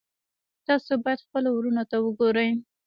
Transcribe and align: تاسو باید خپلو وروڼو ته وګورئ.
تاسو 0.67 0.91
باید 1.03 1.23
خپلو 1.25 1.49
وروڼو 1.53 1.83
ته 1.91 1.97
وګورئ. 2.05 2.49